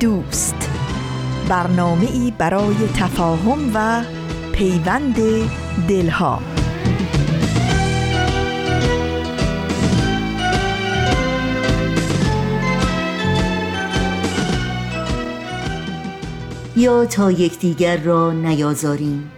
[0.00, 0.70] دوست.
[1.48, 4.04] برنامه ای برای تفاهم و
[4.52, 5.16] پیوند
[5.88, 6.42] دلها.
[16.76, 19.30] یا تا یکدیگر را نیازاریم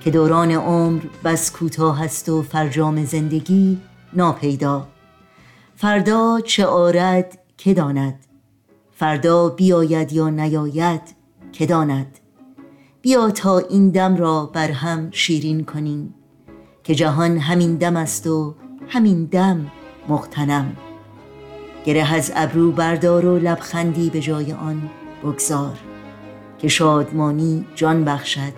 [0.00, 3.78] که دوران عمر بس کوتاه است و فرجام زندگی
[4.12, 4.86] ناپیدا.
[5.76, 8.25] فردا چه آرد که داند؟
[8.98, 11.00] فردا بیاید یا نیاید
[11.52, 12.18] که داند؟
[13.02, 16.14] بیا تا این دم را بر هم شیرین کنیم
[16.84, 18.54] که جهان همین دم است و
[18.88, 19.70] همین دم
[20.08, 20.76] مختنم
[21.84, 24.90] گره از ابرو بردار و لبخندی به جای آن
[25.24, 25.78] بگذار
[26.58, 28.52] که شادمانی جان بخشد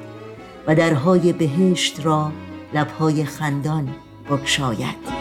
[0.67, 2.33] و درهای بهشت را
[2.75, 3.89] لبهای خندان
[4.31, 5.18] بگشاید.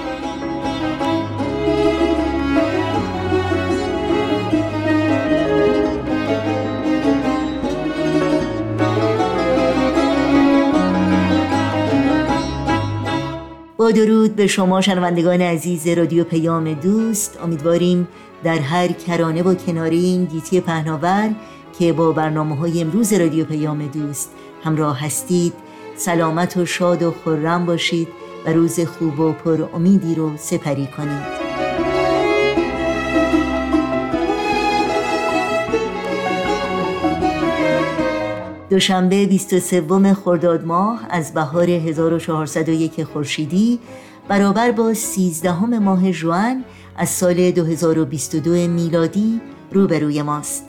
[13.92, 17.40] درود به شما شنوندگان عزیز رادیو پیام دوست.
[17.44, 18.08] امیدواریم
[18.44, 21.36] در هر کرانه و کناره این گیتی پهناور
[21.80, 24.32] که با برنامه های امروز رادیو پیام دوست
[24.64, 25.54] همراه هستید
[25.96, 28.08] سلامت و شاد و خورم باشید
[28.46, 31.47] و روز خوب و پر امیدی رو سپری کنید.
[38.78, 43.80] دوشنبه 23 خرداد ماه از بهار 1401 خورشیدی
[44.28, 46.64] برابر با 13 ماه جوان
[46.98, 50.64] از سال 2022 میلادی روبروی ماست.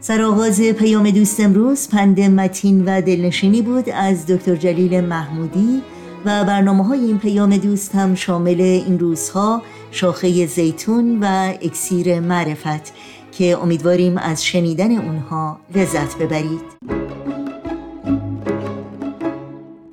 [0.00, 5.82] سرآغاز پیام دوست امروز پند متین و دلنشینی بود از دکتر جلیل محمودی
[6.24, 12.92] و برنامه های این پیام دوست هم شامل این روزها شاخه زیتون و اکسیر معرفت
[13.32, 17.07] که امیدواریم از شنیدن اونها لذت ببرید.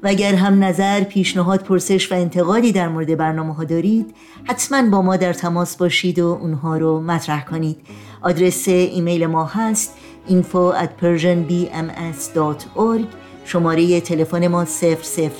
[0.05, 5.01] و اگر هم نظر، پیشنهاد، پرسش و انتقادی در مورد برنامه ها دارید حتما با
[5.01, 7.77] ما در تماس باشید و اونها رو مطرح کنید.
[8.21, 9.97] آدرس ایمیل ما هست
[10.29, 13.05] info at persianbms.org
[13.45, 14.65] شماره تلفن ما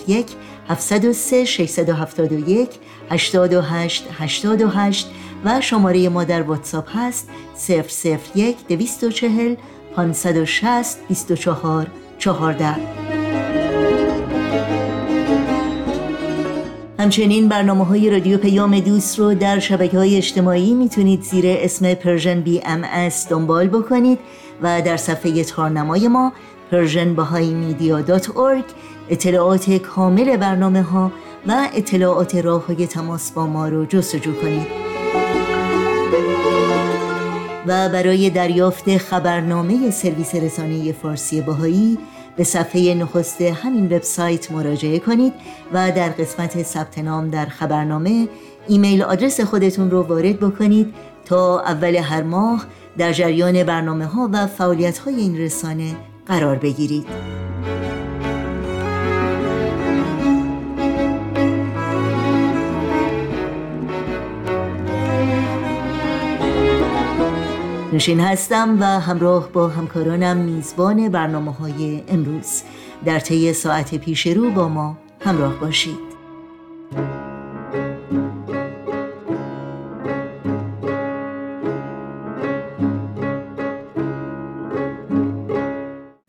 [0.07, 0.27] 001
[0.69, 2.69] 703 671
[3.09, 5.07] 828 828
[5.45, 7.29] و شماره ما در واتساپ هست
[8.35, 9.55] 001 240
[9.95, 11.87] 560 24
[12.17, 13.14] 14
[17.05, 22.41] همچنین برنامه های رادیو پیام دوست رو در شبکه های اجتماعی می‌تونید زیر اسم Persian
[22.41, 24.19] BMS دنبال بکنید
[24.61, 26.33] و در صفحه تارنمای ما
[26.71, 28.63] persianbahaimedia.org
[29.09, 31.11] اطلاعات کامل برنامه ها
[31.47, 34.67] و اطلاعات راه های تماس با ما رو جستجو کنید.
[37.67, 41.97] و برای دریافت خبرنامه سرویس رسانه فارسی بهایی
[42.37, 45.33] به صفحه نخست همین وبسایت مراجعه کنید
[45.73, 48.27] و در قسمت ثبت نام در خبرنامه
[48.67, 50.93] ایمیل آدرس خودتون رو وارد بکنید
[51.25, 52.65] تا اول هر ماه
[52.97, 55.95] در جریان برنامه ها و فعالیت های این رسانه
[56.25, 57.05] قرار بگیرید.
[67.95, 72.61] نشین هستم و همراه با همکارانم میزبان برنامه های امروز.
[73.05, 75.99] در طی ساعت پیش رو با ما همراه باشید.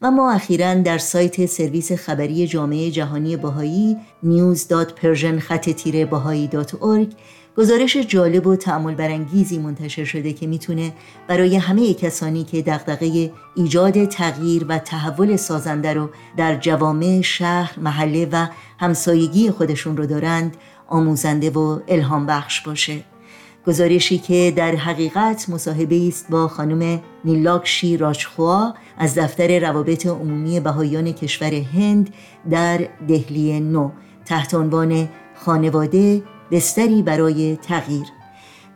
[0.06, 6.08] و ما اخیرا در سایت سرویس خبری جامعه جهانی باهایی news.persian خط تیره
[7.56, 10.92] گزارش جالب و تعمل برانگیزی منتشر شده که می‌تونه
[11.28, 18.28] برای همه کسانی که دغدغه ایجاد تغییر و تحول سازنده رو در جوامع شهر، محله
[18.32, 18.46] و
[18.80, 20.56] همسایگی خودشون رو دارند
[20.88, 23.04] آموزنده و الهام بخش باشه.
[23.66, 31.12] گزارشی که در حقیقت مصاحبه است با خانم نیلاکشی راجخوا از دفتر روابط عمومی بهایان
[31.12, 32.14] کشور هند
[32.50, 33.90] در دهلی نو
[34.24, 38.06] تحت عنوان خانواده بستری برای تغییر.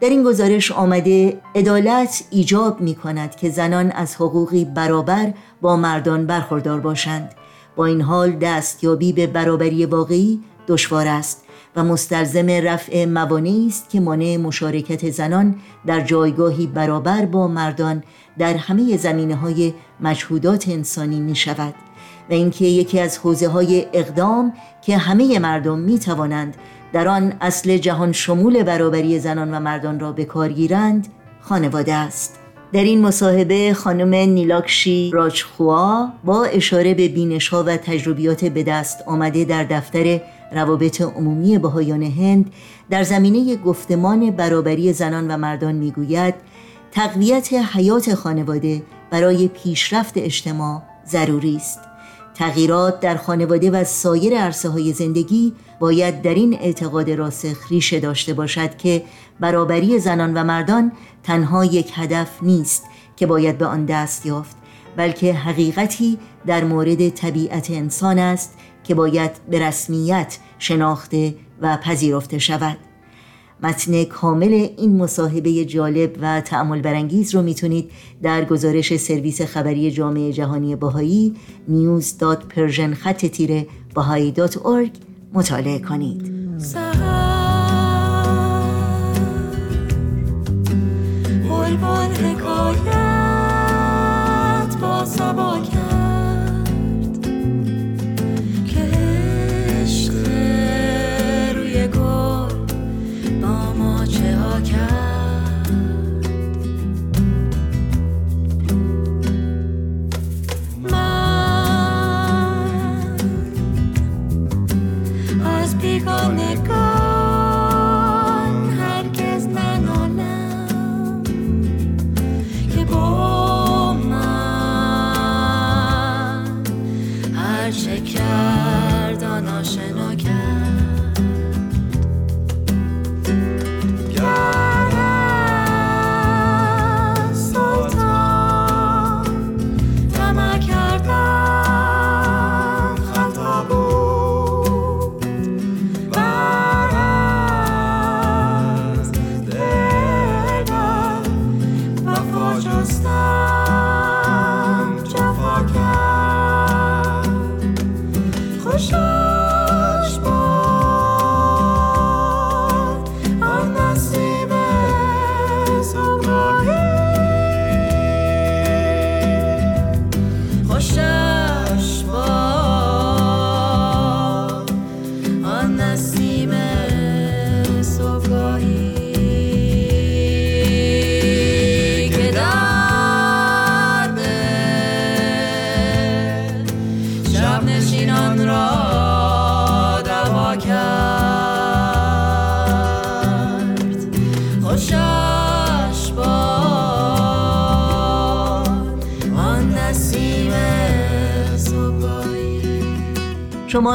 [0.01, 6.27] در این گزارش آمده عدالت ایجاب می کند که زنان از حقوقی برابر با مردان
[6.27, 7.35] برخوردار باشند.
[7.77, 11.45] با این حال دستیابی به برابری واقعی دشوار است.
[11.77, 15.55] و مستلزم رفع موانعی است که مانع مشارکت زنان
[15.87, 18.03] در جایگاهی برابر با مردان
[18.39, 21.75] در همه زمینه های مجهودات انسانی می شود
[22.31, 24.53] و اینکه یکی از حوزه های اقدام
[24.83, 26.57] که همه مردم می توانند
[26.93, 31.09] در آن اصل جهان شمول برابری زنان و مردان را به کار گیرند
[31.41, 32.40] خانواده است.
[32.73, 39.45] در این مصاحبه خانم نیلاکشی راجخوا با اشاره به بینشها و تجربیات به دست آمده
[39.45, 40.21] در دفتر
[40.53, 42.53] روابط عمومی بهایان هند
[42.91, 46.35] در زمینه گفتمان برابری زنان و مردان می‌گوید
[46.93, 51.90] تقویت حیات خانواده برای پیشرفت اجتماع ضروری است.
[52.41, 58.35] تغییرات در خانواده و سایر عرصه های زندگی باید در این اعتقاد راسخ ریشه داشته
[58.35, 59.03] باشد که
[59.41, 60.93] برابری زنان و مردان
[61.23, 62.85] تنها یک هدف نیست
[63.17, 64.57] که باید به آن دست یافت
[64.97, 72.90] بلکه حقیقتی در مورد طبیعت انسان است که باید به رسمیت شناخته و پذیرفته شود.
[73.63, 77.91] متن کامل این مصاحبه جالب و تعمل برانگیز رو می‌تونید
[78.23, 81.35] در گزارش سرویس خبری جامعه جهانی باهایی
[81.71, 83.67] news.persian خط تیره
[85.33, 86.31] مطالعه کنید.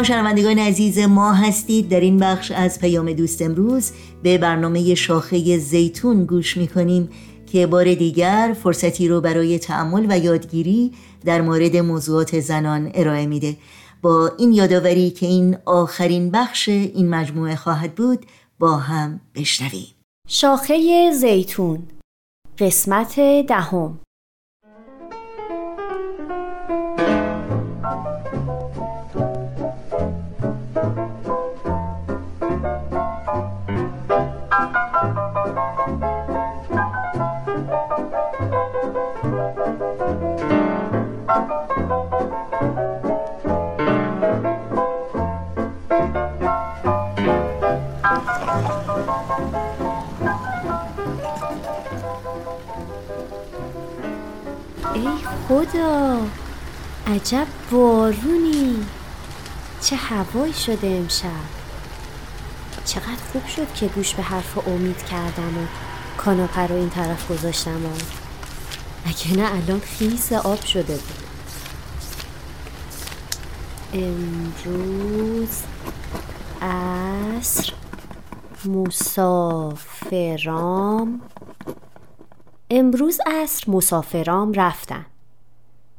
[0.04, 1.90] شنوندگان عزیز ما هستید.
[1.90, 3.92] در این بخش از پیام دوست امروز
[4.24, 7.10] به برنامه شاخه زیتون گوش می‌کنیم
[7.52, 10.92] که بار دیگر فرصتی رو برای تعمل و یادگیری
[11.26, 13.58] در مورد موضوعات زنان ارائه میده.
[14.02, 18.26] با این یادآوری که این آخرین بخش این مجموعه خواهد بود
[18.60, 19.88] با هم بشنویم.
[20.28, 21.84] شاخه زیتون
[22.60, 24.00] قسمت دهم.
[55.48, 56.22] خدا.
[57.08, 58.86] عجب بارونی.
[59.82, 61.30] چه هوایی شده امشب.
[62.86, 65.62] چقدر خوب شد که گوش به حرف امید کردم و
[66.18, 67.90] کاناپه رو این طرف گذاشتم و
[69.06, 71.26] اگه نه الان خیس آب شده بود.
[73.94, 75.62] امروز
[76.62, 77.74] عصر
[78.66, 80.22] مسافرام.
[82.70, 85.06] امروز عصر مسافرام رفتن.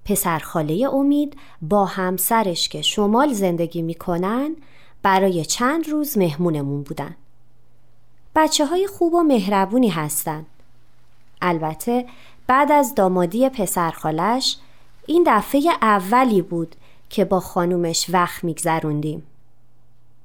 [0.07, 4.57] پسرخاله امید با همسرش که شمال زندگی می‌کنن
[5.03, 7.17] برای چند روز مهمونمون بودن
[8.35, 10.47] بچه های خوب و مهربونی هستن.
[11.43, 12.07] البته
[12.47, 14.57] بعد از دامادی پسرخالش
[15.07, 16.77] این دفعه اولی بود
[17.11, 19.23] که با خانومش وقت میگذروندیم.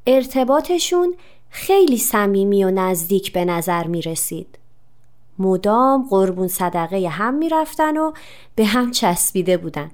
[0.08, 1.16] ارتباطشون
[1.50, 4.58] خیلی صمیمی و نزدیک به نظر می رسید.
[5.42, 8.12] مدام قربون صدقه هم می رفتن و
[8.56, 9.92] به هم چسبیده بودن.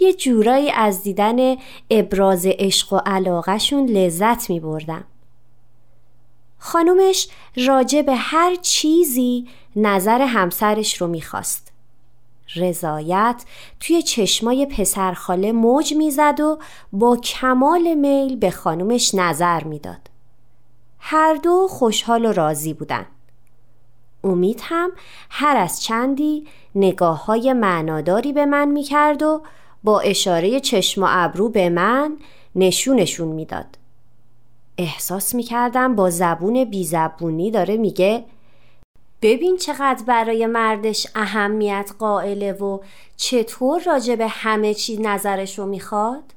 [0.00, 1.56] یه جورایی از دیدن
[1.90, 5.04] ابراز عشق و علاقهشون لذت می بردم.
[6.58, 11.72] خانومش راجع به هر چیزی نظر همسرش رو می‌خواست.
[12.56, 13.44] رضایت
[13.80, 16.58] توی چشمای پسرخاله موج می‌زد و
[16.92, 20.10] با کمال میل به خانومش نظر می‌داد.
[20.98, 23.06] هر دو خوشحال و راضی بودن.
[24.24, 24.92] امید هم
[25.30, 29.42] هر از چندی نگاه های معناداری به من می‌کرد و
[29.84, 32.16] با اشاره چشم و ابرو به من
[32.54, 33.78] نشونشون می‌داد.
[34.78, 38.24] احساس می‌کردم با زبون بیزبونی داره میگه
[39.22, 42.78] ببین چقدر برای مردش اهمیت قائله و
[43.16, 46.34] چطور راجع به همه چی نظرشو می‌خواد؟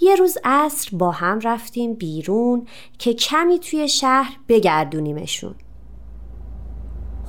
[0.00, 2.66] یه روز عصر با هم رفتیم بیرون
[2.98, 5.54] که کمی توی شهر بگردونیمشون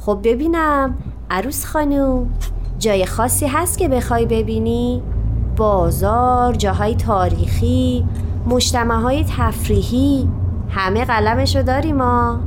[0.05, 0.97] خب ببینم.
[1.29, 2.29] عروس خانوم
[2.79, 5.01] جای خاصی هست که بخوای ببینی؟
[5.57, 8.05] بازار، جاهای تاریخی،
[8.47, 10.29] مجتمع های تفریحی
[10.69, 12.39] همه قلمشو داریم ما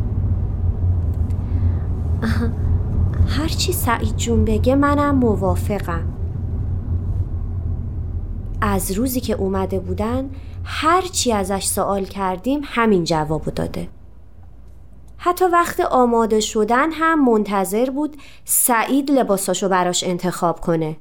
[3.28, 6.04] هرچی سعید جون بگه منم موافقم.
[8.61, 10.30] از روزی که اومده بودن
[10.64, 13.88] هرچی ازش سوال کردیم همین جوابو داده.
[15.26, 20.97] حتی وقت آماده شدن هم منتظر بود سعید لباساشو براش انتخاب کنه.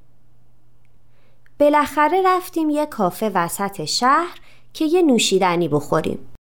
[1.59, 4.39] بالاخره رفتیم یه کافه وسط شهر
[4.73, 6.32] که یه نوشیدنی بخوریم.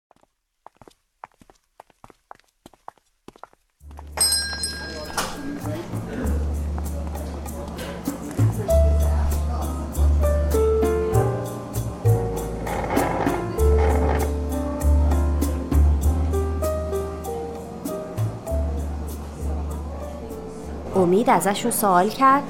[21.12, 22.44] امید ازشون سوال کرد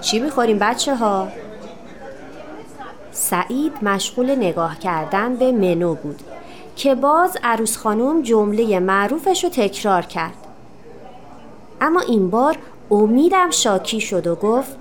[0.00, 1.28] چی می‌خوریم بچه ها؟
[3.12, 6.20] سعید مشغول نگاه کردن به منو بود
[6.76, 10.34] که باز عروس خانوم جمله معروفش رو تکرار کرد
[11.80, 12.58] اما این بار
[12.90, 14.76] امیدم شاکی شد و گفت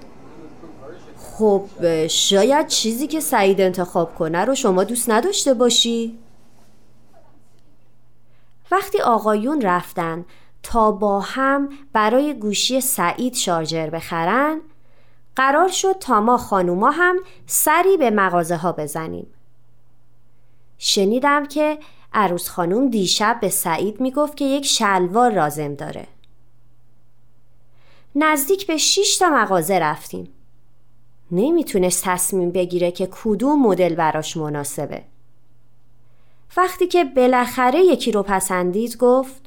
[1.17, 1.63] خب
[2.07, 6.17] شاید چیزی که سعید انتخاب کنه رو شما دوست نداشته باشی؟
[8.71, 10.25] وقتی آقایون رفتن
[10.63, 14.61] تا با هم برای گوشی سعید شارجر بخرن
[15.35, 19.27] قرار شد تا ما خانوما هم سری به مغازه ها بزنیم.
[20.77, 21.79] شنیدم که
[22.13, 26.07] عروس خانوم دیشب به سعید می‌گفت که یک شلوار رازم داره.
[28.15, 30.29] نزدیک به 6 تا مغازه رفتیم.
[31.31, 35.03] نمی‌تونست تصمیم بگیره که کدوم مدل براش مناسبه.
[36.57, 39.40] وقتی که بالاخره یکی رو پسندید گفت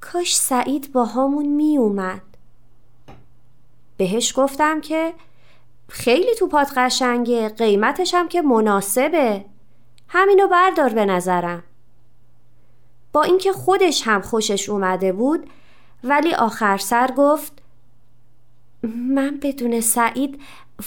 [0.00, 2.22] کاش سعید با همون می اومد
[3.96, 5.14] بهش گفتم که
[5.88, 9.44] خیلی توپات قشنگه قیمتش هم که مناسبه.
[10.08, 11.62] همینو بردار به نظرم.
[13.12, 15.50] با اینکه خودش هم خوشش اومده بود
[16.04, 17.52] ولی آخر سر گفت
[19.14, 20.40] من بدون سعید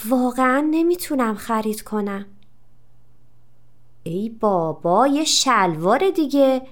[0.08, 2.26] واقعا نمی‌تونم خرید کنم.
[4.02, 6.62] ای بابا یه شلوار دیگه.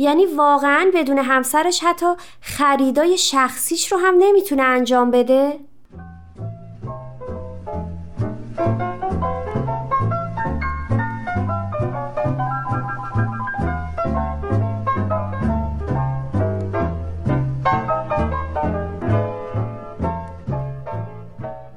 [0.00, 2.06] یعنی واقعا بدون همسرش حتی
[2.40, 5.58] خریدای شخصیش رو هم نمی‌تونه انجام بده؟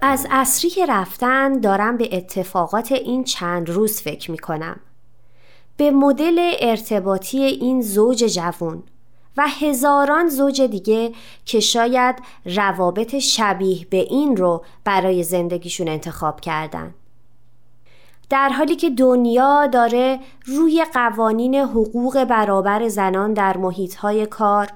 [0.01, 4.79] از اصری که رفتن دارم به اتفاقات این چند روز فکر می کنم.
[5.77, 8.83] به مدل ارتباطی این زوج جوون
[9.37, 11.11] و هزاران زوج دیگه
[11.45, 12.15] که شاید
[12.45, 16.93] روابط شبیه به این رو برای زندگیشون انتخاب کردن.
[18.29, 24.67] در حالی که دنیا داره روی قوانین حقوق برابر زنان در محیطهای کار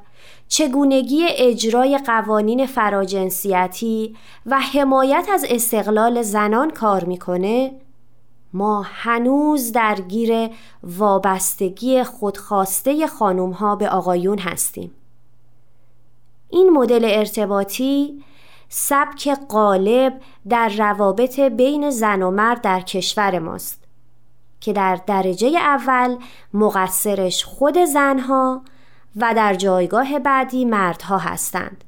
[0.48, 7.72] چگونگی اجرای قوانین فراجنسیتی و حمایت از استقلال زنان کار می‌کنه
[8.54, 10.50] ما هنوز درگیر
[10.84, 14.92] وابستگی خودخواسته خانوم ها به آقایون هستیم.
[16.50, 18.24] این مدل ارتباطی
[18.70, 23.84] سبک غالب در روابط بین زن و مرد در کشور ماست
[24.62, 26.18] که در درجه اول
[26.54, 28.62] مقصرش خود زنها
[29.16, 31.84] و در جایگاه بعدی مردها هستند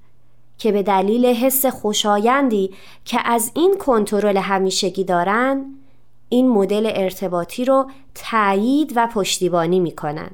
[0.58, 2.74] که به دلیل حس خوشایندی
[3.06, 5.79] که از این کنترل همیشگی دارند
[6.30, 10.32] این مدل ارتباطی رو تایید و پشتیبانی می‌کنن.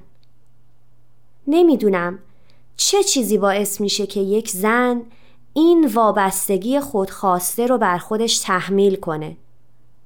[1.47, 2.19] نمی‌دونم
[2.77, 5.01] چه چیزی باعث میشه که یک زن
[5.53, 9.37] این وابستگی خودخواسته رو بر خودش تحمیل کنه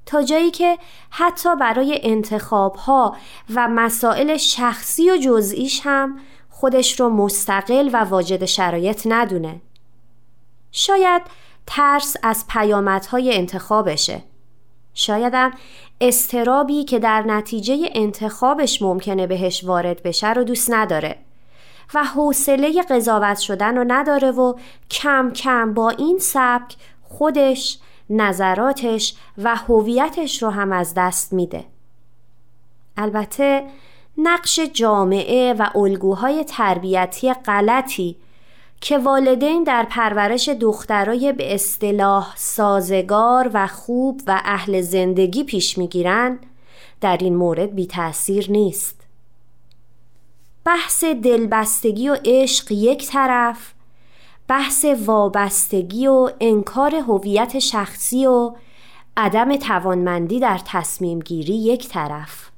[0.06, 0.78] تا جایی که
[1.10, 3.16] حتی برای انتخاب ها
[3.56, 6.20] و مسائل شخصی و جزئیش هم
[6.50, 9.62] خودش رو مستقل و واجد شرایط ندونه.
[10.72, 11.22] شاید
[11.68, 14.24] ترس از پیامدهای انتخابشه.
[15.00, 15.52] شایدم
[16.02, 21.16] استرابی که در نتیجه انتخابش ممکنه بهش وارد بشه رو دوست نداره
[21.94, 24.54] و حوصله قضاوت شدن رو نداره و
[24.92, 27.80] کم کم با این سبک خودش
[28.10, 31.66] نظراتش و هویتش رو هم از دست میده.
[32.98, 33.64] البته
[34.18, 38.16] نقش جامعه و الگوهای تربیتی غلطی
[38.82, 46.46] که والدین در پرورش دخترای به اصطلاح سازگار و خوب و اهل زندگی پیش می‌گیرند
[47.02, 49.00] در این مورد بی تأثیر نیست.
[50.66, 53.74] بحث دلبستگی و عشق یک طرف
[54.48, 58.56] بحث وابستگی و انکار هویت شخصی و
[59.18, 62.50] عدم توانمندی در تصمیم گیری یک طرف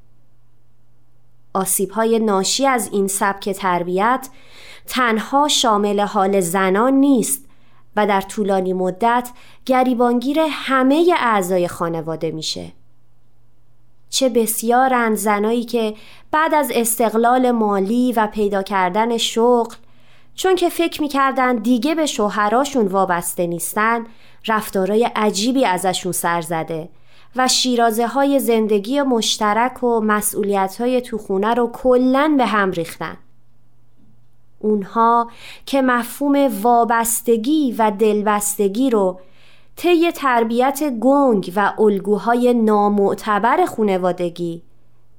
[1.54, 4.30] آسیب های ناشی از این سبک تربیت
[4.88, 7.46] تنها شامل حال زنان نیست
[7.96, 9.30] و در طولانی مدت
[9.66, 12.72] گریبانگیر همه اعضای خانواده میشه.
[14.10, 15.94] چه بسیارند زنایی که
[16.32, 19.76] بعد از استقلال مالی و پیدا کردن شغل
[20.36, 24.06] چون که فکر می‌کردن دیگه به شوهراشون وابسته نیستن
[24.48, 26.90] رفتارای عجیبی ازشون سر زده
[27.36, 33.18] و شیرازه های زندگی مشترک و مسئولیت های تو خونه رو کلن به هم ریختن.
[34.62, 35.32] اونها
[35.66, 39.20] که مفهوم وابستگی و دلبستگی رو
[39.76, 44.62] طی تربیت گنگ و الگوهای نامعتبر خانوادگی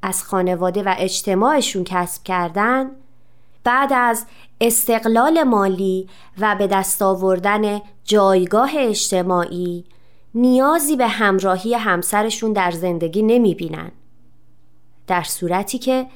[0.03, 2.91] از خانواده و اجتماعشون کسب کردن
[3.65, 4.27] بعد از
[4.61, 9.85] استقلال مالی و به دست آوردن جایگاه اجتماعی
[10.35, 13.91] نیازی به همراهی همسرشون در زندگی نمی بینن.
[15.07, 16.07] در صورتی که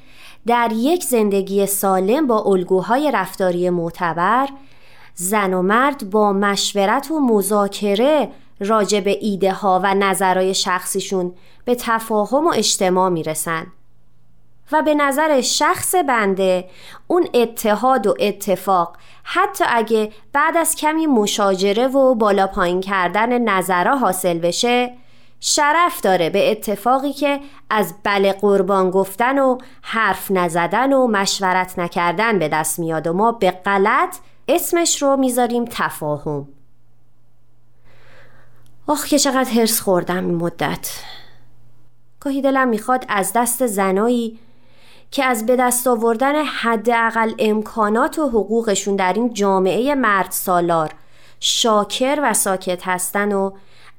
[0.46, 4.48] در یک زندگی سالم با الگوهای رفتاری معتبر
[5.14, 8.30] زن و مرد با مشورت و مذاکره
[8.60, 13.66] راجع به ایده ها و نظرهای شخصیشون به تفاهم و اجتماع می‌رسن
[14.72, 16.68] و به نظر شخص بنده
[17.06, 23.96] اون اتحاد و اتفاق حتی اگه بعد از کمی مشاجره و بالا پایین کردن نظرها
[23.96, 24.92] حاصل بشه
[25.40, 32.38] شرف داره به اتفاقی که از بله قربان گفتن و حرف نزدن و مشورت نکردن
[32.38, 34.16] به دست میاد و ما به غلط
[34.48, 36.48] اسمش رو می‌ذاریم تفاهم.
[38.86, 40.90] آخ که چقدر هرس خوردم این مدت.
[42.20, 44.38] گاهی دلم می‌خواد از دست زنایی
[45.10, 50.90] که از به دست آوردن حداقل امکانات و حقوقشون در این جامعه مرد سالار
[51.40, 53.50] شاکر و ساکت هستن و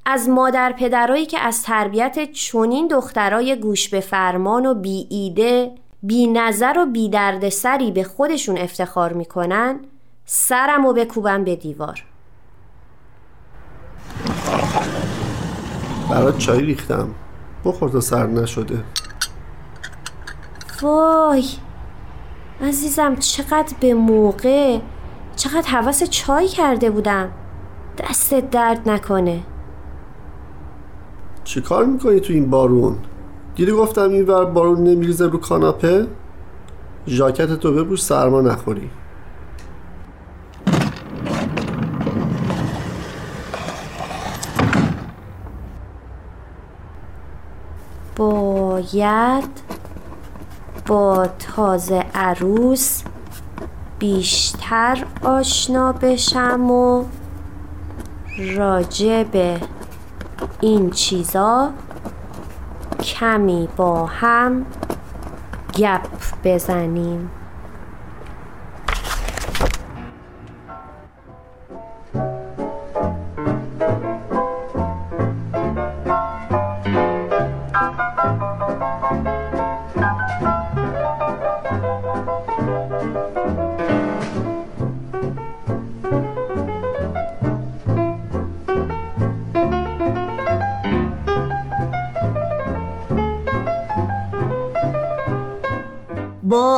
[0.10, 5.72] از مادر پدرایی که از تربیت چونین دخترای گوش به فرمان و بی ایده
[6.04, 9.80] بی نظر و بی درد سری به خودشون افتخار می‌کنن
[10.26, 12.04] سرم و بکوبم به دیوار.
[16.10, 17.10] برات چای ریختم.
[17.66, 18.84] بخور تا سر نشده.
[20.82, 21.46] وای
[22.62, 24.80] عزیزم چقدر به موقع
[25.36, 27.32] چقدر حواس چای کرده بودم.
[27.98, 29.40] دستت درد نکنه.
[31.48, 32.96] چی کار می‌کنی تو این بارون؟
[33.56, 36.08] دیدی گفتم این ور بارون نمیریزه رو کاناپه؟
[37.08, 38.90] ژاکت تو بپوش سرما نخوری
[48.16, 49.50] باید
[50.88, 53.04] با تازه عروس
[54.00, 57.04] بیشتر آشنا بشم و
[58.56, 59.60] راجع به
[60.62, 61.70] این چیزا
[63.04, 64.66] کمی با هم
[65.78, 66.08] گپ
[66.44, 67.30] بزنیم.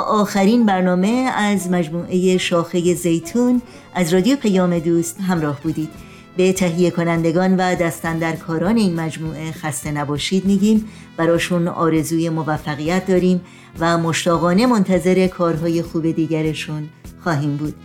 [0.08, 3.62] آخرین برنامه از مجموعه شاخه زیتون
[3.96, 5.89] از رادیو پیام دوست همراه بودید.
[6.38, 10.86] به تهیه کنندگان و دستندرکاران این مجموعه خسته نباشید میگیم.
[11.18, 13.42] براشون آرزوی موفقیت داریم
[13.80, 16.89] و مشتاقانه منتظر کارهای خوب دیگرشون
[17.24, 17.76] خواهیم بود.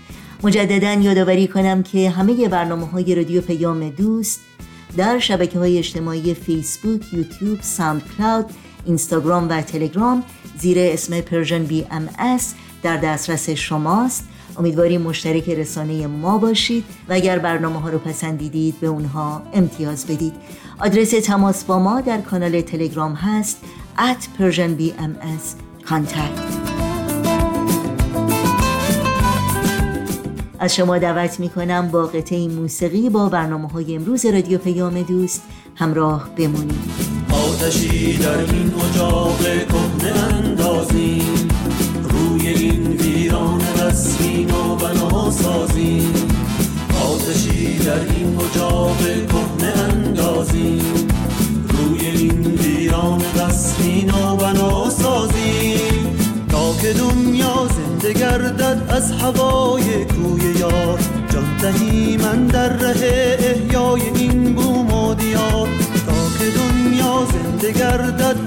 [0.43, 4.41] مجددا یادآوری کنم که همه برنامه های رادیو پیام دوست
[4.97, 8.47] در شبکه های اجتماعی فیسبوک، یوتیوب، ساند کلاود،
[8.87, 10.25] اینستاگرام و تلگرام
[10.59, 14.25] زیر اسم Persian BMS در دسترس شماست.
[14.59, 20.33] امیدواریم مشترک رسانه ما باشید و اگر برنامه ها رو پسندیدید به اونها امتیاز بدید.
[20.79, 23.61] آدرس تماس با ما در کانال تلگرام هست
[23.97, 25.45] at Persian BMS
[25.89, 26.65] contact.
[30.59, 35.43] از شما دعوت می کنم با قطعه موسیقی با برنامه های امروز رادیو پیام دوست
[35.75, 37.34] همراه بمونید.
[37.45, 41.49] آتشی در این اجاق کهنه اندازیم.
[42.11, 46.13] روی این ویران رسمین و بنا سازیم.
[47.05, 51.09] آتشی در این اجاق کهنه اندازیم.
[51.69, 56.17] روی این ویران رسمین و بنا سازیم.
[56.49, 60.99] تا که دنیا زنده گردد از هوای کوی یار
[61.33, 61.45] جان
[62.23, 63.24] من در ره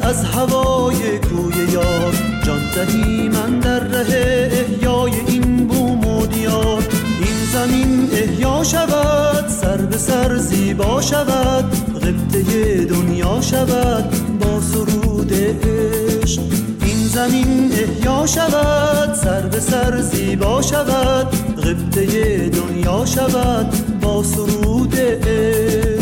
[0.07, 2.13] از هوای کوی یار.
[2.43, 6.83] جان دهی من در ره احیای این بوم و دیار.
[7.21, 11.65] این زمین احیا شود سر به سر زیبا شود.
[11.95, 16.41] غبطه دنیا شود با سرود عشق.
[16.81, 21.27] این زمین احیا شود سر به سر زیبا شود.
[21.57, 25.96] غبطه دنیا شود با سرود عشق.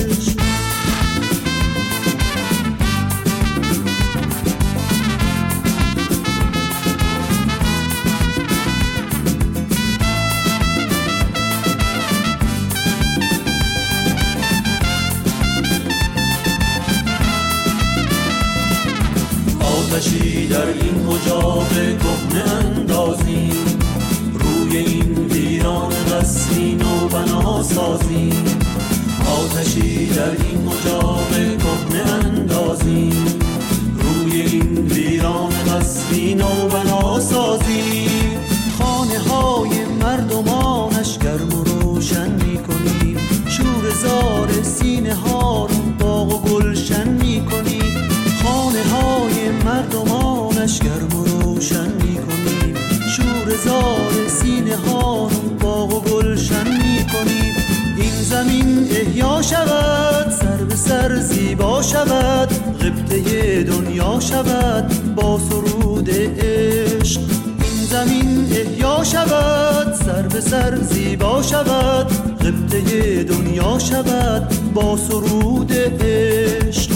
[61.66, 62.50] شود
[62.82, 67.22] غبطه دنیا شود با سرود عشق.
[67.62, 72.08] این زمین احیا شود سر به سر زیبا شود
[72.40, 76.95] غبطه دنیا شود با سرود عشق.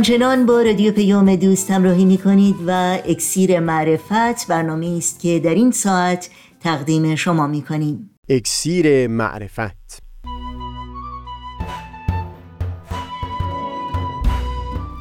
[0.00, 5.54] همچنان با رادیو پیام دوست همراهی می کنید و اکسیر معرفت برنامه است که در
[5.54, 10.02] این ساعت تقدیم شما می کنیم اکسیر معرفت.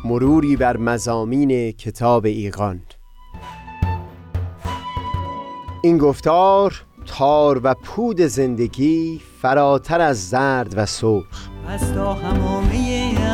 [0.06, 2.82] مروری بر مزامین کتاب ایقان
[5.84, 11.50] این گفتار تار و پود زندگی فراتر از زرد و سرخ.
[11.68, 13.09] از تا همامه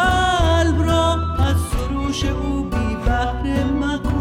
[0.00, 0.80] قلب
[1.38, 2.96] از سروش او بی
[3.80, 4.20] مکن.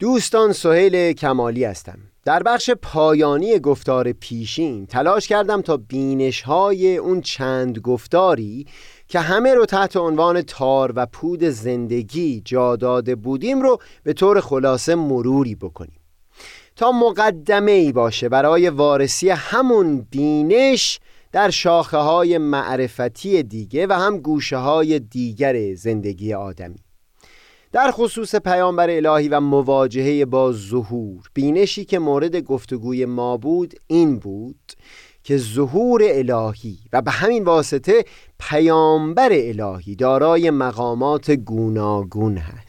[0.00, 1.98] دوستان سهیل کمالی هستم.
[2.24, 8.66] در بخش پایانی گفتار پیشین تلاش کردم تا بینش های اون چند گفتاری
[9.08, 14.40] که همه رو تحت عنوان تار و پود زندگی جا داده بودیم رو به طور
[14.40, 16.00] خلاصه مروری بکنیم.
[16.76, 21.00] تا مقدمه ای باشه برای وارسی همون بینش
[21.32, 26.78] در شاخه های معرفتی دیگه و هم گوشه های دیگر زندگی آدمی.
[27.72, 34.18] در خصوص پیامبر الهی و مواجهه با ظهور بینشی که مورد گفتگوی ما بود این
[34.18, 34.72] بود
[35.22, 38.04] که ظهور الهی و به همین واسطه
[38.38, 42.65] پیامبر الهی دارای مقامات گوناگون هست.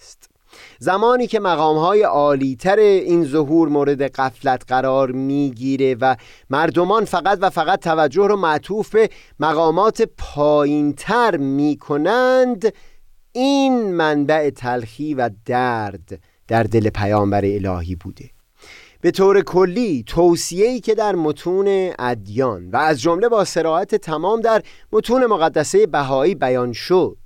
[0.79, 6.15] زمانی که مقامهای عالیتر این ظهور مورد قفلت قرار می‌گیره و
[6.49, 9.09] مردمان فقط و فقط توجه رو معطوف به
[9.39, 12.73] مقامات پایینتر می‌کنند
[13.31, 18.29] این منبع تلخی و درد در دل پیامبر الهی بوده.
[19.01, 24.63] به طور کلی توصیه‌ای که در متون ادیان و از جمله با سراحت تمام در
[24.91, 27.17] متون مقدسه بهایی بیان شد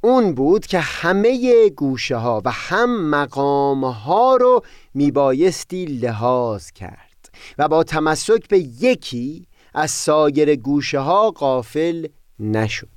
[0.00, 4.62] اون بود که همه گوشه ها و هم مقام ها رو
[4.94, 12.06] میبایستی لحاظ کرد و با تمسک به یکی از سایر گوشه ها قافل
[12.38, 12.88] نشد.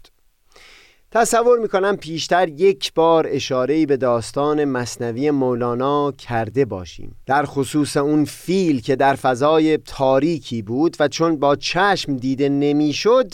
[1.11, 7.15] تصور می‌کنم پیشتر یک بار اشارهی به داستان مصنوی مولانا کرده باشیم.
[7.25, 13.31] در خصوص اون فیل که در فضای تاریکی بود و چون با چشم دیده نمی‌شد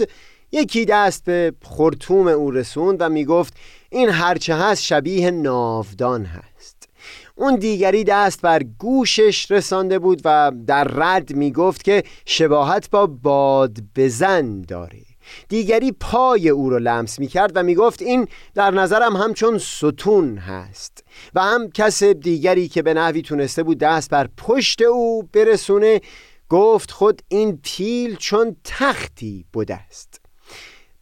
[0.51, 3.53] یکی دست به خرطوم او رسوند و می‌گفت
[3.89, 6.89] این هرچه هست شبیه ناودان هست.
[7.35, 13.77] اون دیگری دست بر گوشش رسانده بود و در رد می‌گفت که شباهت با باد
[13.95, 15.01] بزن داره.
[15.49, 20.38] دیگری پای او رو لمس می کرد و می گفت این در نظرم همچون ستون
[20.38, 21.03] هست.
[21.35, 26.01] و هم کس دیگری که به نحوی تونسته بود دست بر پشت او برسونه
[26.49, 30.18] گفت خود این پیل چون تختی بوده است.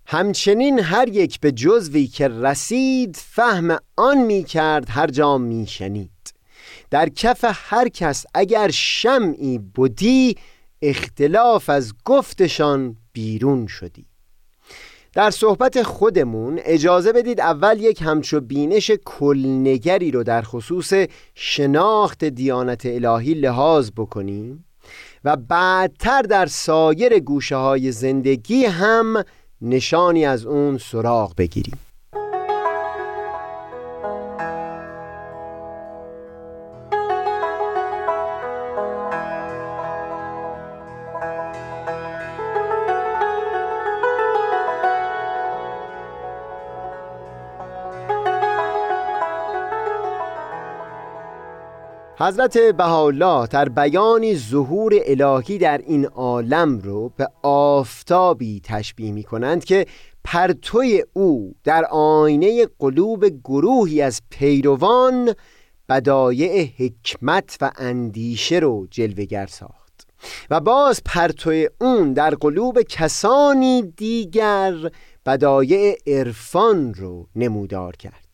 [0.09, 6.33] همچنین هر یک به جزوی که رسید فهم آن می کرد هر جا می شنید
[6.89, 10.35] در کف هر کس اگر شمعی بودی
[10.81, 14.05] اختلاف از گفتشان بیرون شدی.
[15.13, 20.93] در صحبت خودمون اجازه بدید اول یک همچو بینش کلنگری رو در خصوص
[21.35, 24.65] شناخت دیانت الهی لحاظ بکنیم
[25.23, 29.23] و بعدتر در سایر گوشه های زندگی هم
[29.61, 31.79] نشانی از اون سراغ بگیریم.
[52.19, 59.65] حضرت بهاءالله در بیانی ظهور الهی در این عالم رو به آفتابی تشبیه می کنند
[59.65, 59.85] که
[60.23, 65.33] پرتوی او در آینه قلوب گروهی از پیروان
[65.89, 70.07] بدایع حکمت و اندیشه رو جلوگر ساخت.
[70.49, 74.73] و باز پرتوی اون در قلوب کسانی دیگر
[75.25, 78.26] بدایع عرفان رو نمودار کرد.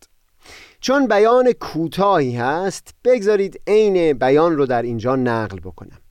[0.84, 6.02] چون بیان کوتاهی هست بگذارید عین بیان رو در اینجا نقل بکنم.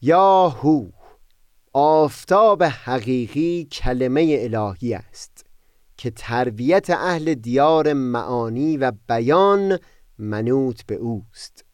[0.00, 0.88] یا هو
[1.72, 5.46] آفتاب حقیقی کلمه الهی است
[5.96, 9.78] که تربیت اهل دیار معانی و بیان
[10.18, 11.64] منوط به اوست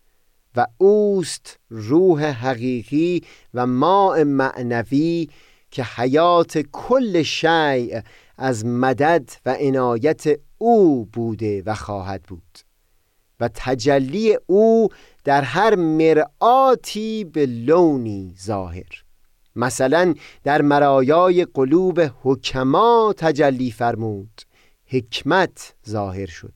[0.57, 3.24] و اوست روح حقیقی
[3.55, 5.29] و ماء معنوی
[5.70, 8.01] که حیات کل شیء
[8.37, 12.59] از مدد و عنایت او بوده و خواهد بود
[13.40, 14.88] و تجلی او
[15.25, 19.05] در هر مرآتی به لونی ظاهر.
[19.57, 24.42] مثلا در مرایای قلوب حکما تجلی فرمود
[24.87, 26.55] حکمت ظاهر شد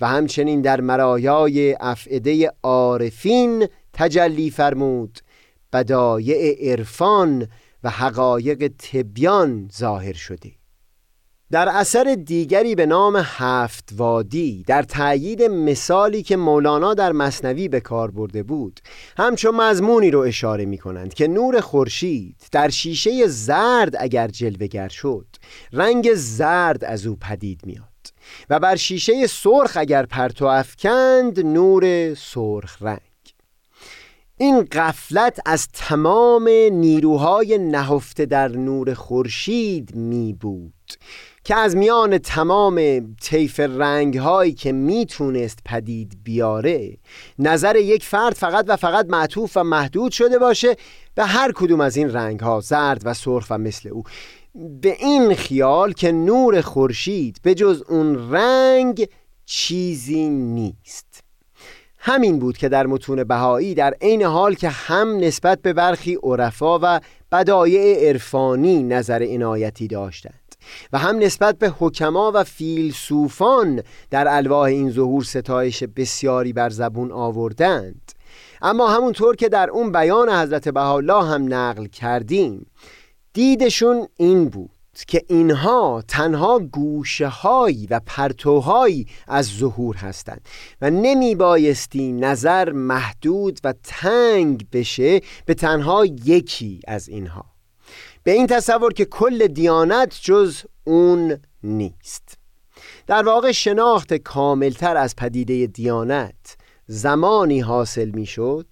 [0.00, 5.18] و همچنین در مرایای افعده عارفین تجلی فرمود
[5.72, 7.48] بدایع عرفان
[7.82, 10.52] و حقایق تبیان ظاهر شده.
[11.50, 17.80] در اثر دیگری به نام هفت وادی در تأیید مثالی که مولانا در مصنوی به
[17.80, 18.80] کار برده بود
[19.18, 25.26] همچون مضمونی رو اشاره می کنند که نور خورشید در شیشه زرد اگر جلوگر شد
[25.72, 27.82] رنگ زرد از او پدید میاد
[28.50, 33.00] و بر شیشه سرخ اگر پرتو افکند نور سرخ رنگ.
[34.38, 40.72] این قفلت از تمام نیروهای نهفته در نور خورشید می بود
[41.46, 46.96] که از میان تمام طیف رنگ هایی که می‌تونست پدید بیاره
[47.38, 50.76] نظر یک فرد فقط و فقط معطوف و محدود شده باشه
[51.14, 54.02] به هر کدوم از این رنگ ها زرد و سرخ و مثل او.
[54.80, 59.08] به این خیال که نور خورشید به جز اون رنگ
[59.44, 61.24] چیزی نیست.
[61.98, 66.78] همین بود که در متون بهایی در عین حال که هم نسبت به برخی عرفا
[66.82, 67.00] و
[67.32, 70.45] بدایع عرفانی نظر عنایتی داشتند.
[70.92, 77.12] و هم نسبت به حکما و فیلسوفان در الواح این ظهور ستایش بسیاری بر زبون
[77.12, 78.12] آوردند.
[78.62, 82.66] اما همونطور که در اون بیان حضرت بهاءالله هم نقل کردیم
[83.32, 84.70] دیدشون این بود
[85.08, 87.32] که اینها تنها گوشه
[87.90, 90.40] و پرتوهایی از ظهور هستند
[90.80, 97.55] و نمی بایستی نظر محدود و تنگ بشه به تنها یکی از اینها.
[98.26, 102.38] به این تصور که کل دیانت جز اون نیست.
[103.06, 108.66] در واقع شناخت کاملتر از پدیده دیانت زمانی حاصل می شد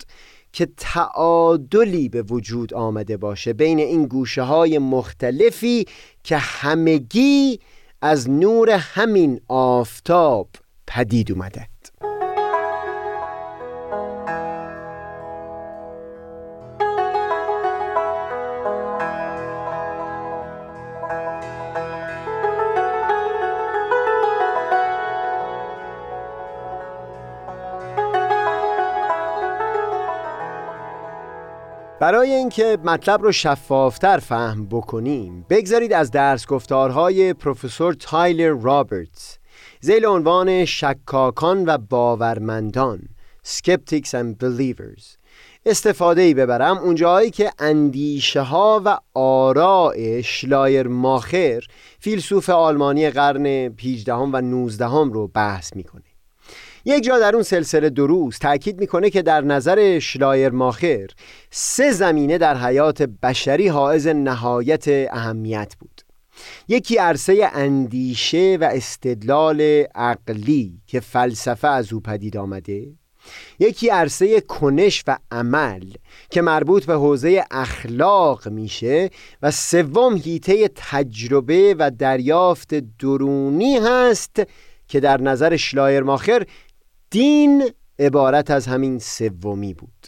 [0.52, 5.86] که تعادلی به وجود آمده باشه بین این گوشه های مختلفی
[6.24, 7.60] که همگی
[8.02, 10.48] از نور همین آفتاب
[10.86, 11.73] پدید اومده.
[32.04, 39.38] برای اینکه مطلب رو شفافتر فهم بکنیم بگذارید از درس گفتارهای پروفسور تایلر رابرتس
[39.80, 43.08] ذیل عنوان شکاکان و باورمندان
[43.46, 45.02] Skeptics and Believers.
[45.66, 51.62] استفاده ای ببرم اونجایی که اندیشه ها و آراء شلایرماخر
[51.98, 56.13] فیلسوف آلمانی قرن 18 و 19 رو بحث می‌کنه.
[56.84, 61.06] یک جا در اون سلسله دروس تاکید می‌کنه که در نظر شلایرماخر
[61.50, 66.00] سه زمینه در حیات بشری حائز نهایت اهمیت بود.
[66.68, 69.60] یکی عرصه اندیشه و استدلال
[69.94, 72.86] عقلی که فلسفه از او پدید آمده
[73.58, 75.84] یکی عرصه کنش و عمل
[76.30, 79.10] که مربوط به حوزه اخلاق میشه
[79.42, 84.42] و سوم هیته تجربه و دریافت درونی هست
[84.88, 86.46] که در نظر شلایر ماخر
[87.14, 90.06] دین عبارت از همین سومی بود.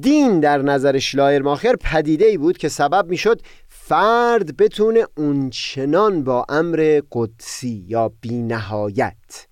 [0.00, 6.46] دین در نظر شلایر ماخر پدیده ای بود که سبب می‌شد فرد بتونه اونچنان با
[6.48, 9.46] امر قدسی یا بینهایت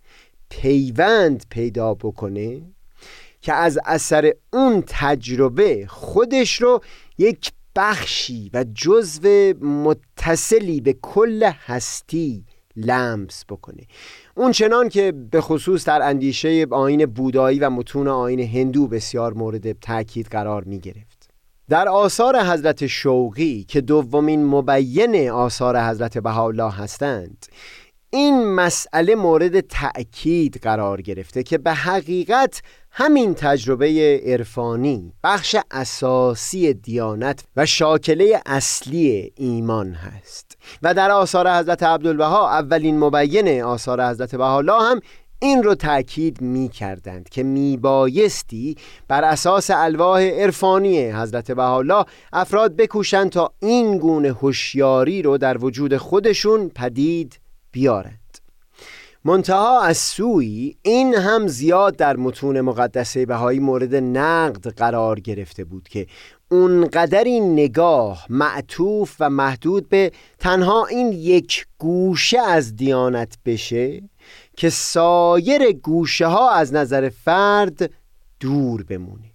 [0.50, 2.62] پیوند پیدا بکنه
[3.40, 6.80] که از اثر اون تجربه خودش رو
[7.18, 12.44] یک بخشی و جزو متصلی به کل هستی
[12.76, 13.82] لمس بکنه.
[14.34, 19.72] اون چنان که به خصوص در اندیشه آین بودایی و متون آین هندو بسیار مورد
[19.72, 21.30] تاکید قرار می گرفت
[21.68, 27.46] در آثار حضرت شوقی که دومین مبین آثار حضرت بهاءالله هستند
[28.10, 32.62] این مسئله مورد تأکید قرار گرفته که به حقیقت
[32.96, 40.58] همین تجربه عرفانی بخش اساسی دیانت و شاکله اصلی ایمان هست.
[40.82, 45.00] و در آثار حضرت عبدالبها اولین مبین آثار حضرت بهاءالله هم
[45.38, 48.76] این رو تأکید می کردند که می بایستی
[49.08, 55.96] بر اساس الواح عرفانی حضرت بهاءالله افراد بکوشند تا این گونه هوشیاری رو در وجود
[55.96, 57.40] خودشون پدید
[57.72, 58.23] بیارند
[59.26, 65.88] منتها از سوی این هم زیاد در متون مقدسه بهایی مورد نقد قرار گرفته بود
[65.88, 66.06] که
[66.50, 74.02] اونقدر این نگاه معطوف و محدود به تنها این یک گوشه از دیانت بشه
[74.56, 77.90] که سایر گوشه ها از نظر فرد
[78.40, 79.30] دور بمونه.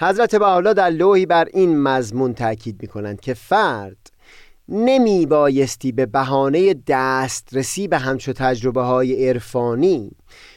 [0.00, 4.03] حضرت بحالا در لوحی بر این مضمون تاکید می کنند که فرد
[4.68, 10.10] نمی بایستی به بهانه دسترسی به همچو تجربه های عرفانی.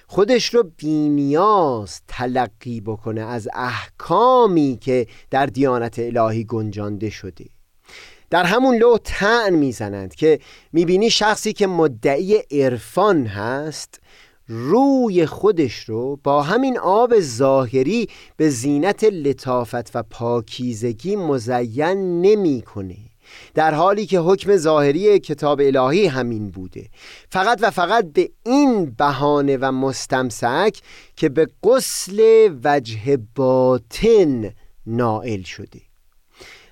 [0.08, 7.46] خودش رو بینیاز تلقی بکنه از احکامی که در دیانت الهی گنجانده شده.
[8.30, 10.40] در همون لو تعن می‌زنند که
[10.74, 14.00] می‌بینی شخصی که مدعی عرفان هست
[14.48, 22.98] روی خودش رو با همین آب ظاهری به زینت لطافت و پاکیزگی مزین نمی‌کنه.
[23.54, 26.90] در حالی که حکم ظاهری کتاب الهی همین بوده.
[27.30, 30.78] فقط و فقط به این بهانه و مستمسک
[31.16, 34.52] که به قسل وجه باطن
[34.86, 35.82] نائل شده.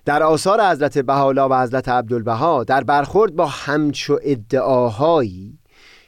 [0.05, 5.59] در آثار حضرت بهاءالله و حضرت عبدالبها در برخورد با همچو ادعاهایی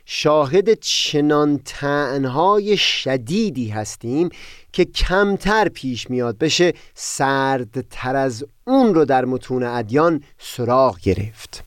[0.10, 4.30] شاهد چنان تعنهای شدیدی هستیم
[4.72, 6.38] که کمتر پیش میاد.
[6.38, 11.66] بشه سردتر از اون رو در متون ادیان سراغ گرفت.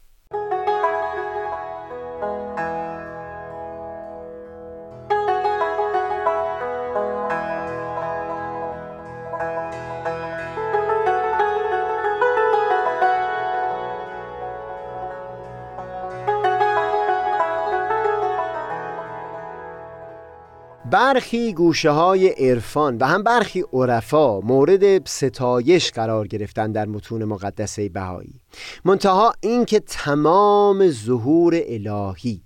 [20.90, 27.88] برخی گوشه های عرفان و هم برخی عرفا مورد ستایش قرار گرفتن در متون مقدسه
[27.88, 28.40] بهایی.
[28.84, 32.42] منتها اینکه تمام ظهور الهی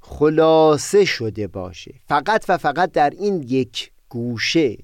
[0.00, 4.76] خلاصه شده باشه فقط و فقط در این یک گوشه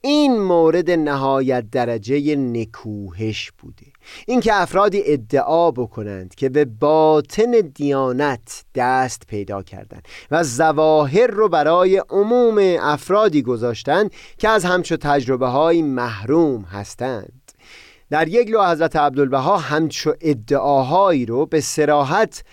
[0.00, 3.86] این مورد نهایت درجه نکوهش بوده.
[4.26, 12.02] اینکه افرادی ادعا بکنند که به باطن دیانت دست پیدا کردند و زواهر رو برای
[12.10, 17.52] عموم افرادی گذاشتند که از همچو تجربه های محروم هستند.
[18.10, 22.44] در یک لو حضرت عبدالبها همچو ادعاهایی رو به سراحت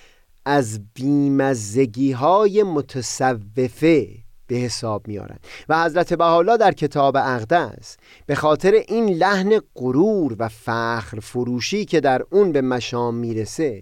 [0.45, 5.39] از بیمزگی های متصوفه به حساب میارند
[5.69, 11.99] و حضرت بحالا در کتاب اقدس به خاطر این لحن غرور و فخر فروشی که
[11.99, 13.81] در اون به مشام می‌رسه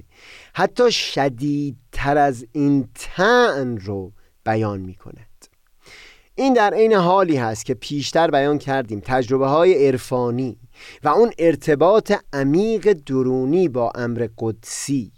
[0.54, 4.12] حتی شدیدتر از این تن رو
[4.46, 5.28] بیان می‌کند.
[6.36, 10.58] این در عین حالی هست که پیشتر بیان کردیم تجربه های عرفانی
[11.04, 15.12] و اون ارتباط عمیق درونی با امر قدسی.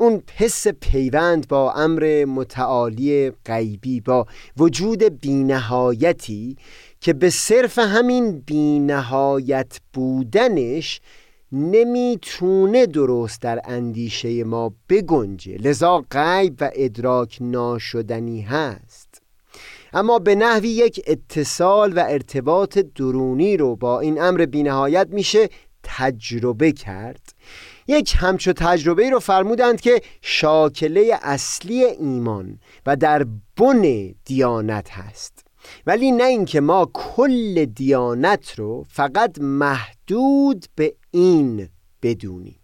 [0.00, 4.26] اون حس پیوند با امر متعالی غیبی با
[4.56, 6.56] وجود بینهایتی
[7.00, 11.00] که به صرف همین بینهایت بودنش
[11.52, 15.56] نمی‌تونه درست در اندیشه ما بگنجه.
[15.56, 19.22] لذا غیب و ادراک ناشدنی هست.
[19.92, 25.48] اما به نحوی یک اتصال و ارتباط درونی رو با این امر بینهایت میشه
[25.82, 27.29] تجربه کرد.
[27.90, 33.26] یک همچو تجربه رو فرمودند که شاکله اصلی ایمان و در
[33.56, 35.44] بن دیانت هست.
[35.86, 41.68] ولی نه اینکه ما کل دیانت رو فقط محدود به این
[42.02, 42.60] بدونیم.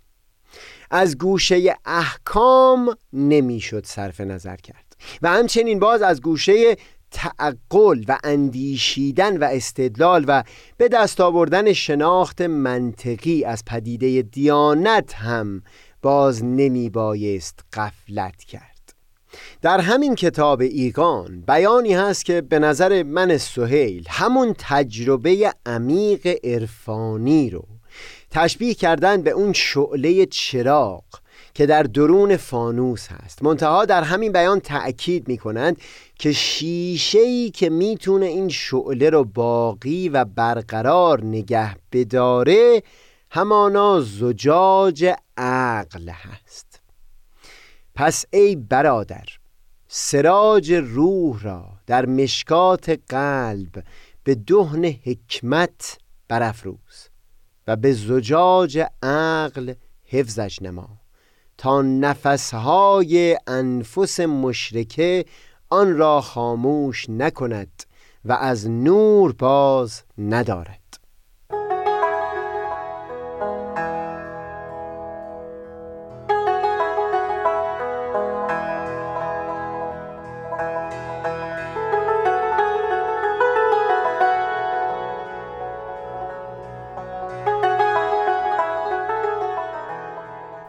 [0.90, 4.96] از گوشه احکام نمی‌شد صرف نظر کرد.
[5.22, 6.76] و همچنین باز از گوشه
[7.16, 10.42] تعقل و اندیشیدن و استدلال و
[10.76, 15.62] به دست آوردن شناخت منطقی از پدیده دیانت هم
[16.02, 18.94] باز نمی بایست قفلت کرد.
[19.62, 27.50] در همین کتاب ایگان بیانی هست که به نظر من سهیل همون تجربه عمیق عرفانی
[27.50, 27.64] رو
[28.30, 31.04] تشبیه کردن به اون شعله چراغ
[31.56, 33.42] که در درون فانوس هست.
[33.42, 35.80] منتها در همین بیان تأکید می کنند
[36.18, 42.82] که شیشه که می‌تونه این شعله رو باقی و برقرار نگه بداره
[43.30, 46.80] همانا زجاج عقل هست.
[47.94, 49.26] پس ای برادر
[49.88, 53.84] سراج روح را در مشکات قلب
[54.24, 55.98] به دهن حکمت
[56.28, 57.08] برافروز
[57.66, 60.88] و به زجاج عقل حفظش نما.
[61.58, 65.24] تا نفسهای انفس مشرکه
[65.70, 67.82] آن را خاموش نکند
[68.24, 70.85] و از نور باز ندارد.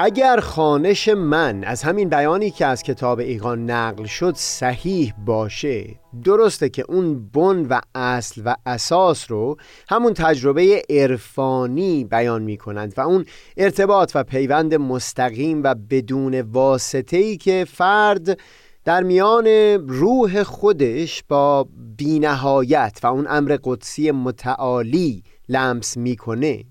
[0.08, 6.70] اگر خانش من از همین بیانی که از کتاب ایقان نقل شد صحیح باشه درسته
[6.70, 9.58] که اون بن و اصل و اساس رو
[9.90, 13.26] همون تجربه عرفانی بیان می کنند و اون
[13.58, 18.40] ارتباط و پیوند مستقیم و بدون واسطه ای که فرد
[18.86, 19.48] در میان
[19.88, 26.64] روح خودش با بینهایت و اون امر قدسی متعالی لمس می‌کنه.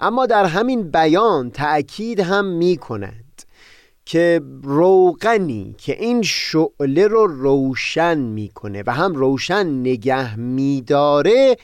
[0.00, 3.24] اما در همین بیان تأکید هم می کند
[4.06, 11.56] که روغنی که این شعله رو روشن می‌کنه و هم روشن نگه میداره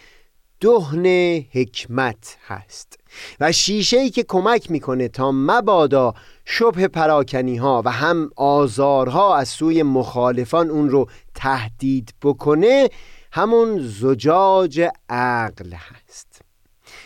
[0.61, 1.07] دهن
[1.53, 2.99] حکمت هست
[3.41, 9.49] و شیشه ای که کمک می‌کنه تا مبادا شبه پراکنی ها و هم آزارها از
[9.49, 12.89] سوی مخالفان اون رو تهدید بکنه
[13.33, 16.30] همون زجاج عقل هست.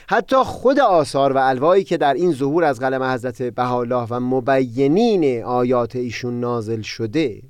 [0.09, 5.45] حتی خود آثار و الوایی که در این ظهور از قلم حضرت بهاءالله و مبینین
[5.45, 7.43] آیات ایشون نازل شده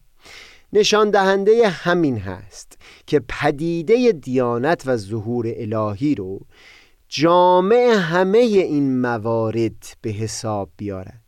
[0.73, 6.41] نشان دهنده همین هست که پدیده دیانت و ظهور الهی رو
[7.09, 11.21] جامع همه این موارد به حساب بیارد.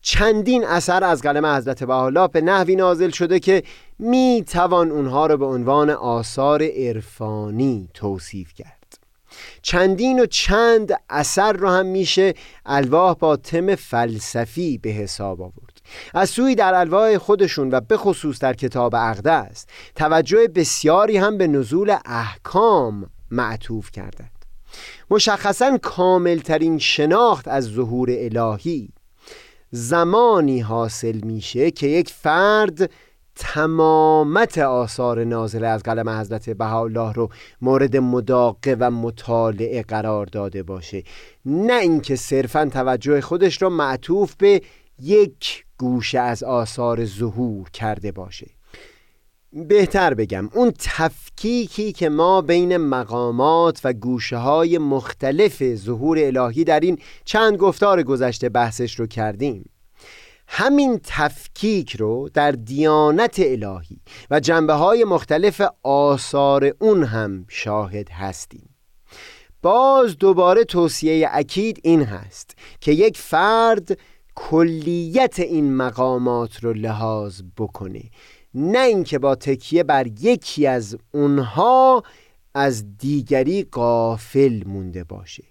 [0.00, 3.62] چندین اثر از قلم حضرت بهاءالله به نحوی نازل شده که
[3.98, 8.77] می توان اونها رو به عنوان آثار عرفانی توصیف کرد.
[9.62, 12.34] چندین و چند اثر رو هم میشه
[12.66, 15.80] الواح با تم فلسفی به حساب آورد.
[16.14, 21.46] از سوی در الواح خودشون و به خصوص در کتاب اقدس توجه بسیاری هم به
[21.46, 24.30] نزول احکام معطوف کردند.
[25.10, 28.88] مشخصا کاملترین شناخت از ظهور الهی
[29.70, 32.90] زمانی حاصل میشه که یک فرد
[33.38, 37.28] تمامت آثار نازله از قلم حضرت بهاءالله رو
[37.60, 41.02] مورد مداقه و مطالعه قرار داده باشه.
[41.44, 44.62] نه اینکه صرفا توجه خودش رو معطوف به
[45.02, 48.46] یک گوشه از آثار ظهور کرده باشه.
[49.52, 56.80] بهتر بگم اون تفکیکی که ما بین مقامات و گوشه های مختلف ظهور الهی در
[56.80, 59.70] این چند گفتار گذشته بحثش رو کردیم.
[60.50, 68.68] همین تفکیک رو در دیانت الهی و جنبه های مختلف آثار اون هم شاهد هستیم.
[69.62, 73.98] باز دوباره توصیه اکید این هست که یک فرد
[74.34, 78.02] کلیت این مقامات رو لحاظ بکنه
[78.54, 82.02] نه اینکه با تکیه بر یکی از اونها
[82.54, 85.44] از دیگری قافل مونده باشه.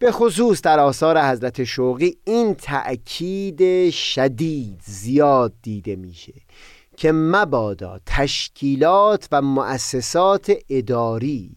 [0.00, 6.32] به خصوص در آثار حضرت شوقی این تأکید شدید زیاد دیده میشه
[6.96, 11.56] که مبادا تشکیلات و مؤسسات اداری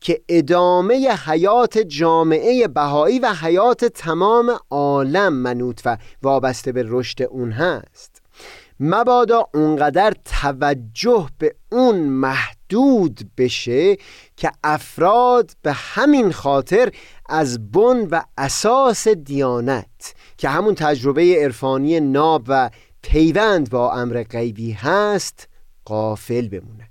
[0.00, 7.52] که ادامه حیات جامعه بهایی و حیات تمام عالم منوط و وابسته به رشد اون
[7.52, 8.22] هست
[8.80, 12.08] مبادا اونقدر توجه به اون
[12.74, 13.96] محدود بشه
[14.36, 16.92] که افراد به همین خاطر
[17.28, 22.70] از بن و اساس دیانت که همون تجربه عرفانی ناب و
[23.02, 25.48] پیوند با امر غیبی هست
[25.84, 26.88] قافل بمونه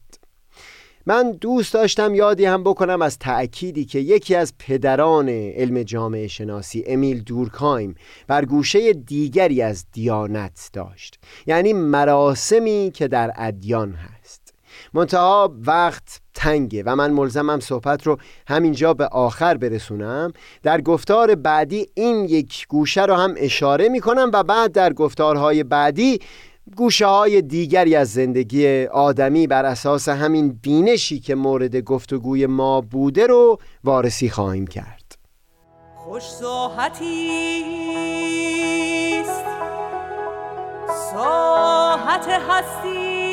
[1.06, 6.84] من دوست داشتم یادی هم بکنم از تأکیدی که یکی از پدران علم جامعه شناسی
[6.88, 7.96] امیل دورکایم
[8.28, 14.13] بر گوشه دیگری از دیانت داشت یعنی مراسمی که در ادیان هست.
[14.94, 18.18] منتها وقت تنگه و من ملزمم صحبت رو
[18.48, 20.34] همینجا به آخر برسونم.
[20.64, 25.64] در گفتار بعدی این یک گوشه رو هم اشاره می کنم و بعد در گفتارهای
[25.64, 26.20] بعدی
[26.78, 33.28] گوشه های دیگری از زندگی آدمی بر اساس همین بینشی که مورد گفتگوی ما بوده
[33.28, 35.18] رو وارسی خواهیم کرد.
[35.96, 37.64] خوش ساحتی
[39.22, 39.46] است.
[41.14, 43.33] ساحت هستی.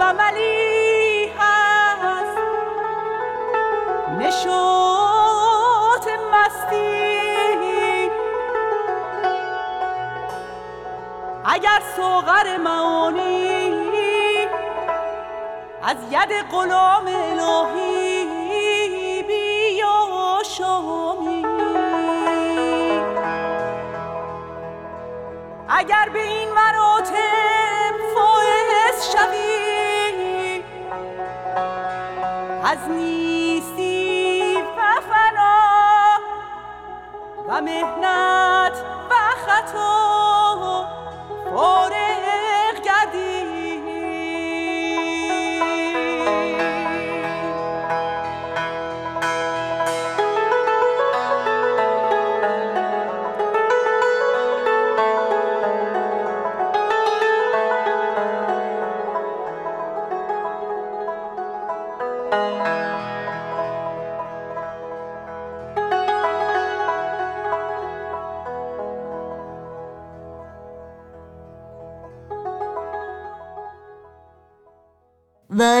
[0.00, 0.86] و ملی
[4.18, 7.06] نشاط مستی.
[11.44, 13.76] اگر سوغر معانی
[15.82, 18.24] از ید غلام الهی
[19.22, 21.46] بیا شامی
[25.68, 27.25] اگر به این مراتب
[32.66, 32.78] از
[37.48, 38.05] و مهنت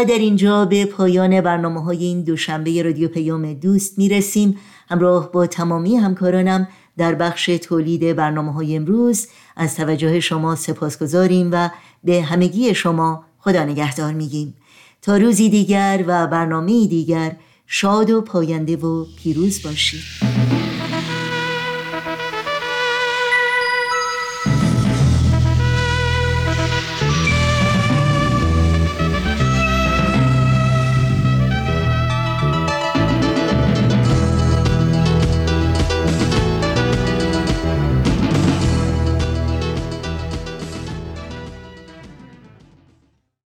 [0.06, 4.58] در اینجا به پایان برنامه های این دوشنبه رادیو پیام دوست می‌رسیم.
[4.88, 9.26] همراه با تمامی همکارانم در بخش تولید برنامه های امروز
[9.56, 11.70] از توجه شما سپاس گذاریم و
[12.04, 14.54] به همگی شما خدا نگهدار میگیم.
[15.02, 17.36] تا روزی دیگر و برنامه دیگر
[17.66, 20.25] شاد و پاینده و پیروز باشید.